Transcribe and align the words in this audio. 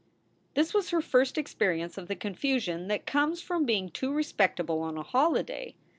This 0.55 0.73
was 0.73 0.89
her 0.89 0.99
first 0.99 1.37
experience 1.37 1.95
of 1.95 2.07
the 2.07 2.15
confusion 2.15 2.87
that 2.87 3.05
comes 3.05 3.39
from 3.39 3.67
being 3.67 3.91
too 3.91 4.11
respectable 4.11 4.81
on 4.81 4.97
a 4.97 5.03
holiday. 5.03 5.75